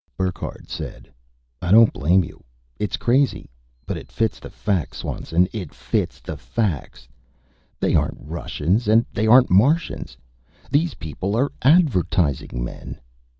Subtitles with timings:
[0.17, 1.13] Burckhardt said,
[1.61, 2.43] "I don't blame you.
[2.79, 3.51] It's crazy,
[3.85, 7.07] but it fits the facts, Swanson, it fits the facts.
[7.79, 10.17] They aren't Russians and they aren't Martians.
[10.71, 12.99] These people are advertising men!